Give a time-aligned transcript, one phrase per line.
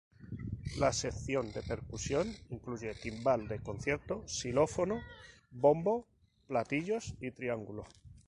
[0.79, 4.99] La sección de percusión incluye Timbal de concierto, xilófono,
[5.51, 6.07] bombo,
[6.47, 7.85] platillos y triángulo.